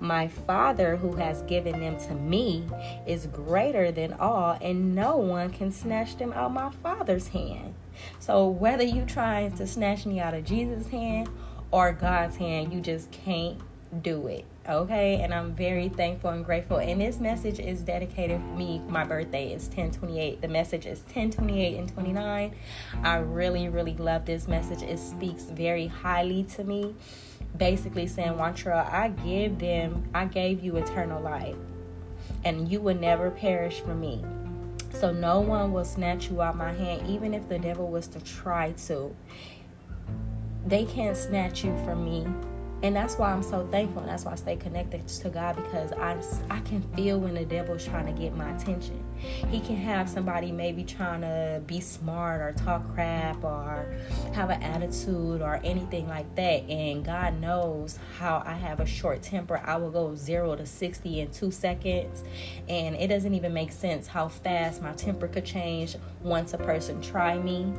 My 0.00 0.28
Father, 0.28 0.96
who 0.96 1.14
has 1.16 1.42
given 1.42 1.80
them 1.80 1.98
to 2.08 2.14
me, 2.14 2.64
is 3.06 3.26
greater 3.26 3.92
than 3.92 4.14
all, 4.14 4.56
and 4.60 4.94
no 4.94 5.16
one 5.16 5.50
can 5.50 5.72
snatch 5.72 6.16
them 6.16 6.32
out 6.32 6.52
my 6.52 6.70
Father's 6.82 7.28
hand. 7.28 7.74
So, 8.18 8.48
whether 8.48 8.84
you 8.84 9.04
trying 9.04 9.52
to 9.58 9.66
snatch 9.66 10.06
me 10.06 10.20
out 10.20 10.34
of 10.34 10.44
Jesus' 10.44 10.88
hand 10.88 11.28
or 11.70 11.92
God's 11.92 12.36
hand, 12.36 12.72
you 12.72 12.80
just 12.80 13.10
can't 13.10 13.60
do 14.00 14.26
it 14.26 14.44
okay? 14.68 15.20
And 15.22 15.34
i'm 15.34 15.54
very 15.54 15.88
thankful 15.88 16.30
and 16.30 16.44
grateful. 16.44 16.78
And 16.78 17.00
this 17.00 17.18
message 17.20 17.58
is 17.58 17.80
dedicated 17.80 18.40
for 18.40 18.56
me. 18.56 18.80
My 18.88 19.04
birthday 19.04 19.52
is 19.52 19.64
1028 19.66 20.40
the 20.40 20.48
message 20.48 20.86
is 20.86 21.00
1028 21.00 21.78
and 21.78 21.92
29 21.92 22.54
i 23.02 23.16
really 23.16 23.68
really 23.68 23.94
love 23.96 24.24
this 24.24 24.48
message. 24.48 24.82
It 24.82 24.98
speaks 24.98 25.44
very 25.44 25.86
highly 25.86 26.44
to 26.54 26.64
me. 26.64 26.94
Basically 27.56 28.06
saying 28.06 28.32
Juantrell, 28.32 28.90
i 28.90 29.08
give 29.08 29.58
them 29.58 30.08
i 30.14 30.24
gave 30.24 30.62
you 30.62 30.76
eternal 30.76 31.20
life 31.20 31.56
and 32.44 32.68
you 32.70 32.80
will 32.80 32.96
never 32.96 33.30
perish 33.30 33.80
from 33.80 34.00
me. 34.00 34.24
So 34.94 35.12
no 35.12 35.40
one 35.40 35.72
will 35.72 35.84
snatch 35.84 36.30
you 36.30 36.42
out 36.42 36.56
my 36.56 36.72
hand 36.72 37.08
even 37.08 37.34
if 37.34 37.48
the 37.48 37.58
devil 37.58 37.88
was 37.88 38.06
to 38.08 38.20
try 38.20 38.72
to. 38.86 39.14
They 40.64 40.84
can't 40.84 41.16
snatch 41.16 41.64
you 41.64 41.76
from 41.84 42.04
me 42.04 42.26
and 42.82 42.96
that's 42.96 43.16
why 43.16 43.30
I'm 43.30 43.44
so 43.44 43.66
thankful. 43.70 44.02
And 44.02 44.10
that's 44.10 44.24
why 44.24 44.32
I 44.32 44.34
stay 44.34 44.56
connected 44.56 45.06
to 45.06 45.30
God 45.30 45.54
because 45.54 45.92
I, 45.92 46.20
I 46.50 46.60
can 46.60 46.82
feel 46.94 47.20
when 47.20 47.34
the 47.34 47.44
devil's 47.44 47.84
trying 47.84 48.06
to 48.06 48.12
get 48.12 48.34
my 48.34 48.50
attention. 48.56 49.02
He 49.50 49.60
can 49.60 49.76
have 49.76 50.08
somebody 50.08 50.50
maybe 50.50 50.82
trying 50.82 51.20
to 51.20 51.62
be 51.64 51.78
smart 51.80 52.40
or 52.40 52.52
talk 52.52 52.92
crap 52.92 53.44
or 53.44 53.94
have 54.34 54.50
an 54.50 54.60
attitude 54.62 55.40
or 55.42 55.60
anything 55.62 56.08
like 56.08 56.34
that. 56.34 56.68
And 56.68 57.04
God 57.04 57.40
knows 57.40 58.00
how 58.18 58.42
I 58.44 58.54
have 58.54 58.80
a 58.80 58.86
short 58.86 59.22
temper. 59.22 59.60
I 59.64 59.76
will 59.76 59.90
go 59.90 60.16
zero 60.16 60.56
to 60.56 60.66
60 60.66 61.20
in 61.20 61.30
two 61.30 61.52
seconds. 61.52 62.24
And 62.68 62.96
it 62.96 63.06
doesn't 63.06 63.32
even 63.32 63.54
make 63.54 63.70
sense 63.70 64.08
how 64.08 64.26
fast 64.26 64.82
my 64.82 64.92
temper 64.92 65.28
could 65.28 65.44
change 65.44 65.96
once 66.20 66.52
a 66.52 66.58
person 66.58 67.00
try 67.00 67.38
me. 67.38 67.72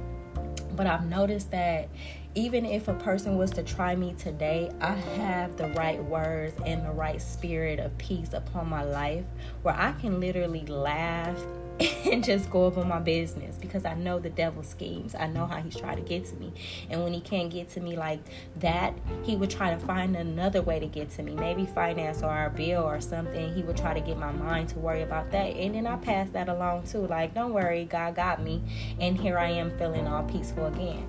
But 0.76 0.88
I've 0.88 1.06
noticed 1.06 1.52
that 1.52 1.90
even 2.36 2.66
if 2.66 2.88
a 2.88 2.94
person 2.96 3.38
was 3.38 3.52
to 3.52 3.64
try 3.64 3.96
me 3.96 4.16
today, 4.18 4.72
I 4.82 4.94
have 4.94 5.56
the 5.56 5.68
right 5.70 6.04
words 6.04 6.56
and 6.66 6.84
the 6.84 6.92
right 6.92 7.22
spirit 7.22 7.80
of 7.80 7.96
peace 7.98 8.34
upon 8.34 8.70
my 8.70 8.84
life 8.84 9.26
where 9.62 9.76
I 9.76 9.92
can 9.94 10.20
literally 10.20 10.66
laugh 10.66 11.38
and 12.12 12.24
just 12.24 12.50
go 12.50 12.66
about 12.66 12.88
my 12.88 13.00
business 13.00 13.56
because 13.58 13.86
I 13.86 13.96
know 13.96 14.20
the 14.20 14.30
devil 14.30 14.64
schemes. 14.64 15.16
I 15.16 15.28
know 15.28 15.46
how 15.46 15.58
he's 15.58 15.76
trying 15.76 15.98
to 15.98 16.04
get 16.04 16.26
to 16.26 16.36
me. 16.36 16.54
And 16.90 17.04
when 17.04 17.14
he 17.14 17.22
can't 17.22 17.50
get 17.50 17.70
to 17.72 17.80
me 17.80 17.96
like 17.96 18.20
that, 18.58 18.94
he 19.24 19.36
would 19.36 19.50
try 19.50 19.74
to 19.74 19.80
find 19.80 20.16
another 20.16 20.62
way 20.62 20.80
to 20.80 20.86
get 20.86 21.10
to 21.12 21.24
me. 21.24 21.34
Maybe 21.34 21.66
finance 21.66 22.22
or 22.22 22.46
a 22.46 22.50
bill 22.50 22.84
or 22.84 23.02
something. 23.02 23.54
He 23.54 23.64
would 23.64 23.78
try 23.78 23.94
to 23.94 24.02
get 24.02 24.18
my 24.18 24.32
mind 24.32 24.70
to 24.70 24.80
worry 24.80 25.02
about 25.02 25.32
that. 25.32 25.56
And 25.56 25.76
then 25.76 25.88
I 25.88 25.96
pass 25.98 26.30
that 26.32 26.50
along 26.50 26.84
too. 26.84 27.08
Like, 27.08 27.34
don't 27.34 27.54
worry, 27.54 27.86
God 27.86 28.16
got 28.16 28.42
me. 28.42 28.62
And 29.00 29.18
here 29.20 29.38
I 29.38 29.50
am 29.50 29.76
feeling 29.78 30.08
all 30.08 30.24
peaceful 30.24 30.68
again. 30.68 31.08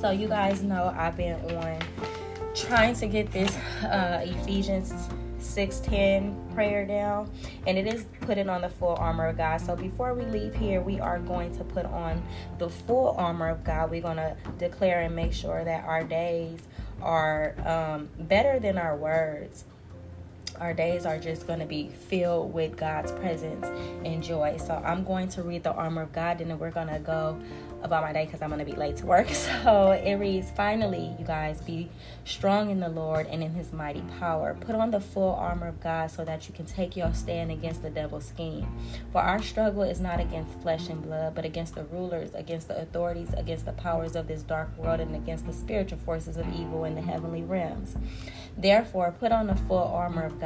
So 0.00 0.10
you 0.10 0.28
guys 0.28 0.62
know 0.62 0.94
I've 0.96 1.16
been 1.16 1.34
on 1.56 1.78
trying 2.54 2.94
to 2.96 3.06
get 3.06 3.30
this 3.30 3.54
uh, 3.84 4.22
Ephesians 4.24 4.92
6:10 5.38 6.54
prayer 6.54 6.86
down, 6.86 7.30
and 7.66 7.78
it 7.78 7.86
is 7.86 8.06
putting 8.22 8.48
on 8.48 8.62
the 8.62 8.68
full 8.68 8.96
armor 8.96 9.26
of 9.26 9.36
God. 9.36 9.60
So 9.60 9.76
before 9.76 10.14
we 10.14 10.24
leave 10.24 10.54
here, 10.54 10.80
we 10.80 11.00
are 11.00 11.18
going 11.18 11.56
to 11.56 11.64
put 11.64 11.86
on 11.86 12.22
the 12.58 12.68
full 12.68 13.14
armor 13.16 13.48
of 13.48 13.64
God. 13.64 13.90
We're 13.90 14.02
going 14.02 14.16
to 14.16 14.36
declare 14.58 15.02
and 15.02 15.14
make 15.14 15.32
sure 15.32 15.64
that 15.64 15.84
our 15.84 16.04
days 16.04 16.60
are 17.02 17.54
um, 17.66 18.08
better 18.18 18.58
than 18.58 18.78
our 18.78 18.96
words 18.96 19.64
our 20.60 20.74
days 20.74 21.06
are 21.06 21.18
just 21.18 21.46
going 21.46 21.58
to 21.60 21.66
be 21.66 21.88
filled 22.08 22.52
with 22.52 22.76
God's 22.76 23.12
presence 23.12 23.66
and 24.04 24.22
joy. 24.22 24.56
So 24.58 24.74
I'm 24.84 25.04
going 25.04 25.28
to 25.30 25.42
read 25.42 25.62
the 25.62 25.72
armor 25.72 26.02
of 26.02 26.12
God 26.12 26.40
and 26.40 26.50
then 26.50 26.58
we're 26.58 26.70
going 26.70 26.88
to 26.88 26.98
go 26.98 27.40
about 27.82 28.02
my 28.02 28.12
day 28.12 28.24
because 28.24 28.42
I'm 28.42 28.50
going 28.50 28.64
to 28.64 28.70
be 28.70 28.76
late 28.76 28.96
to 28.98 29.06
work. 29.06 29.28
So 29.66 29.92
it 29.92 30.14
reads 30.14 30.50
Finally, 30.50 31.16
you 31.18 31.24
guys, 31.24 31.60
be 31.60 31.88
strong 32.24 32.70
in 32.70 32.80
the 32.80 32.88
Lord 32.88 33.26
and 33.26 33.42
in 33.42 33.52
his 33.52 33.72
mighty 33.72 34.02
power. 34.18 34.56
Put 34.60 34.74
on 34.74 34.90
the 34.90 35.00
full 35.00 35.34
armor 35.34 35.68
of 35.68 35.80
God 35.80 36.10
so 36.10 36.24
that 36.24 36.48
you 36.48 36.54
can 36.54 36.66
take 36.66 36.96
your 36.96 37.12
stand 37.14 37.50
against 37.50 37.82
the 37.82 37.90
devil's 37.90 38.26
scheme. 38.26 38.66
For 39.12 39.20
our 39.20 39.42
struggle 39.42 39.82
is 39.82 40.00
not 40.00 40.20
against 40.20 40.60
flesh 40.60 40.88
and 40.88 41.02
blood, 41.02 41.34
but 41.34 41.44
against 41.44 41.74
the 41.74 41.84
rulers, 41.84 42.34
against 42.34 42.68
the 42.68 42.76
authorities, 42.80 43.32
against 43.34 43.64
the 43.64 43.72
powers 43.72 44.14
of 44.14 44.28
this 44.28 44.42
dark 44.42 44.76
world, 44.76 45.00
and 45.00 45.14
against 45.14 45.46
the 45.46 45.52
spiritual 45.52 45.98
forces 45.98 46.36
of 46.36 46.46
evil 46.54 46.84
in 46.84 46.94
the 46.94 47.02
heavenly 47.02 47.42
realms. 47.42 47.96
Therefore, 48.56 49.14
put 49.18 49.32
on 49.32 49.46
the 49.46 49.54
full 49.54 49.78
armor 49.78 50.24
of 50.24 50.40
God 50.40 50.45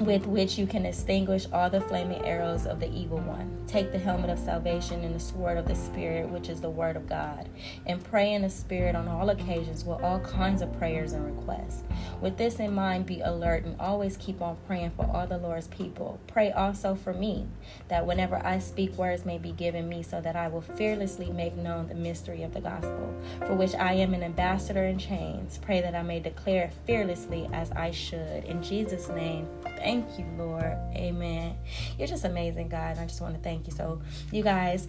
with 0.00 0.26
which 0.26 0.58
you 0.58 0.66
can 0.66 0.84
extinguish 0.84 1.46
all 1.52 1.70
the 1.70 1.80
flaming 1.80 2.24
arrows 2.24 2.66
of 2.66 2.80
the 2.80 2.92
evil 2.92 3.18
one. 3.18 3.64
Take 3.66 3.92
the 3.92 3.98
helmet 3.98 4.30
of 4.30 4.38
salvation 4.38 5.02
and 5.02 5.14
the 5.14 5.20
sword 5.20 5.58
of 5.58 5.66
the 5.66 5.74
Spirit, 5.74 6.28
which 6.28 6.48
is 6.48 6.60
the 6.60 6.70
word 6.70 6.96
of 6.96 7.08
God, 7.08 7.48
and 7.86 8.04
pray 8.04 8.32
in 8.32 8.42
the 8.42 8.50
Spirit 8.50 8.94
on 8.94 9.08
all 9.08 9.28
occasions 9.30 9.84
with 9.84 10.02
all 10.02 10.20
kinds 10.20 10.62
of 10.62 10.76
prayers 10.78 11.12
and 11.12 11.24
requests. 11.24 11.82
With 12.20 12.36
this 12.36 12.60
in 12.60 12.74
mind, 12.74 13.06
be 13.06 13.20
alert 13.20 13.64
and 13.64 13.80
always 13.80 14.16
keep 14.16 14.40
on 14.40 14.56
praying 14.66 14.92
for 14.96 15.10
all 15.10 15.26
the 15.26 15.38
Lord's 15.38 15.68
people. 15.68 16.20
Pray 16.26 16.52
also 16.52 16.94
for 16.94 17.12
me, 17.12 17.46
that 17.88 18.06
whenever 18.06 18.36
I 18.44 18.58
speak, 18.58 18.96
words 18.96 19.24
may 19.24 19.38
be 19.38 19.52
given 19.52 19.88
me, 19.88 20.02
so 20.02 20.20
that 20.20 20.36
I 20.36 20.48
will 20.48 20.60
fearlessly 20.60 21.30
make 21.30 21.56
known 21.56 21.88
the 21.88 21.94
mystery 21.94 22.42
of 22.42 22.54
the 22.54 22.60
gospel, 22.60 23.14
for 23.46 23.54
which 23.54 23.74
I 23.74 23.94
am 23.94 24.14
an 24.14 24.22
ambassador 24.22 24.84
in 24.84 24.98
chains. 24.98 25.58
Pray 25.58 25.80
that 25.80 25.94
I 25.94 26.02
may 26.02 26.20
declare 26.20 26.64
it 26.64 26.72
fearlessly 26.86 27.48
as 27.52 27.72
I 27.72 27.90
should. 27.90 28.44
In 28.44 28.62
Jesus' 28.62 29.08
name, 29.08 29.48
Thank 29.86 30.18
you, 30.18 30.24
Lord. 30.36 30.76
Amen. 30.96 31.56
You're 31.96 32.08
just 32.08 32.24
amazing, 32.24 32.68
God. 32.70 32.98
I 32.98 33.06
just 33.06 33.20
want 33.20 33.36
to 33.36 33.40
thank 33.40 33.68
you. 33.68 33.72
So, 33.72 34.02
you 34.32 34.42
guys 34.42 34.88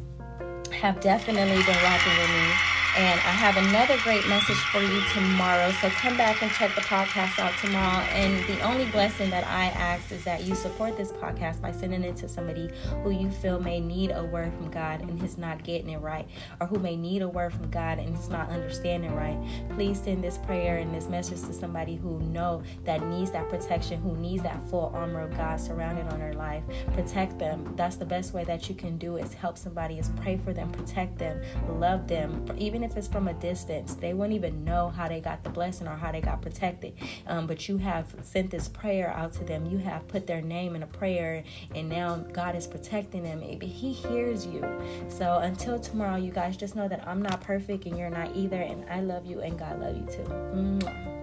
have 0.72 1.00
definitely 1.01 1.62
been 1.63 1.84
rocking 1.84 2.18
with 2.18 2.30
me. 2.32 2.76
And 2.98 3.20
I 3.20 3.32
have 3.32 3.58
another 3.58 3.96
great 4.01 4.27
message 4.27 4.58
for 4.72 4.82
you 4.82 5.01
tomorrow. 5.13 5.70
So 5.82 5.89
come 5.89 6.18
back 6.18 6.42
and 6.42 6.51
check 6.51 6.74
the 6.74 6.82
podcast 6.82 7.38
out 7.38 7.54
tomorrow. 7.62 8.04
And 8.06 8.44
the 8.48 8.60
only 8.62 8.86
blessing 8.86 9.30
that 9.30 9.46
I 9.46 9.66
ask 9.66 10.12
is 10.12 10.24
that 10.24 10.46
you 10.46 10.56
support 10.56 10.98
this 10.98 11.12
podcast 11.12 11.62
by 11.62 11.72
sending 11.72 12.04
it 12.04 12.16
to 12.18 12.27
somebody 12.27 12.72
who 13.04 13.12
you 13.12 13.30
feel 13.30 13.60
may 13.60 13.80
need 13.80 14.10
a 14.10 14.25
word 14.25 14.51
from 14.51 14.72
God 14.72 15.01
and 15.01 15.22
is 15.22 15.38
not 15.38 15.63
getting 15.63 15.92
it 15.92 16.00
right, 16.00 16.27
or 16.60 16.66
who 16.66 16.80
may 16.80 16.96
need 16.96 17.22
a 17.22 17.30
word 17.30 17.54
from 17.54 17.70
God 17.70 18.00
and 18.00 18.18
is 18.18 18.30
not 18.30 18.50
understanding 18.50 19.13
right. 19.13 19.38
Please 19.75 20.01
send 20.01 20.24
this 20.24 20.39
prayer 20.39 20.77
and 20.77 20.92
this 20.92 21.08
message 21.08 21.42
to 21.42 21.54
somebody 21.54 21.98
who 21.98 22.20
know 22.22 22.63
that 22.84 23.04
needs 23.04 23.30
that 23.30 23.48
protection, 23.48 24.01
who 24.01 24.18
needs 24.18 24.42
that 24.42 24.60
full 24.72 24.92
armor 24.96 25.22
of 25.22 25.38
God 25.38 25.62
surrounded 25.62 26.12
on 26.12 26.18
their 26.18 26.34
life. 26.34 26.63
Protect 26.94 27.38
them. 27.38 27.74
That's 27.75 27.98
the 27.98 28.06
best 28.06 28.34
way 28.34 28.44
that 28.46 28.70
you 28.70 28.74
can 28.74 28.98
do 28.98 29.18
is 29.18 29.36
help 29.36 29.56
somebody 29.56 30.00
is 30.00 30.10
pray 30.20 30.38
for 30.38 30.51
them, 30.51 30.72
protect 30.72 31.20
them, 31.20 31.44
love 31.70 32.08
them, 32.08 32.44
even 32.58 32.87
if 32.88 32.98
it's 32.98 33.08
from 33.08 33.27
a 33.27 33.34
distance, 33.34 33.96
they 33.96 34.13
wouldn't 34.13 34.36
even 34.36 34.63
know 34.63 34.89
how 34.89 35.08
they 35.08 35.20
got 35.20 35.44
the 35.44 35.50
blessing 35.50 35.88
or 35.88 35.96
how 35.96 36.12
they 36.12 36.22
got 36.22 36.41
protected. 36.41 36.94
Um, 37.27 37.48
but 37.48 37.67
you 37.67 37.77
have 37.77 38.15
sent 38.22 38.51
this 38.51 38.67
prayer 38.67 39.10
out 39.12 39.34
to 39.34 39.44
them. 39.44 39.65
You 39.65 39.77
have 39.79 40.08
put 40.08 40.27
their 40.27 40.41
name 40.41 40.75
in 40.75 40.84
a 40.84 40.88
prayer, 40.88 41.44
and 41.75 41.89
now 41.89 42.17
God 42.34 42.56
is 42.56 42.67
protecting 42.67 43.24
them. 43.24 43.41
He 43.41 43.91
hears 43.91 44.46
you. 44.46 44.63
So 45.10 45.39
until 45.39 45.79
tomorrow, 45.79 46.15
you 46.15 46.32
guys 46.32 46.58
just 46.58 46.75
know 46.75 46.88
that 46.88 47.08
I'm 47.08 47.22
not 47.22 47.41
perfect 47.41 47.86
and 47.86 47.98
you're 47.98 48.10
not 48.10 48.36
either, 48.36 48.62
and 48.62 48.86
I 48.89 49.01
love 49.01 49.25
you 49.25 49.41
and 49.41 49.58
God 49.58 49.79
love 49.79 49.98
you 49.98 50.06
too. 50.06 50.24
Mwah. 50.24 51.16